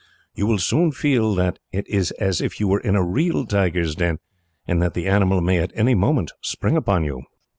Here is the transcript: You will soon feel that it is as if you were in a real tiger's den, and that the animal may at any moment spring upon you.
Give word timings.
You 0.33 0.47
will 0.47 0.57
soon 0.57 0.91
feel 0.93 1.35
that 1.35 1.59
it 1.71 1.87
is 1.87 2.09
as 2.19 2.41
if 2.41 2.59
you 2.59 2.67
were 2.67 2.79
in 2.79 2.95
a 2.95 3.03
real 3.05 3.45
tiger's 3.45 3.93
den, 3.93 4.17
and 4.65 4.81
that 4.81 4.95
the 4.95 5.05
animal 5.05 5.41
may 5.41 5.59
at 5.59 5.71
any 5.75 5.93
moment 5.93 6.31
spring 6.41 6.75
upon 6.75 7.03
you. 7.03 7.21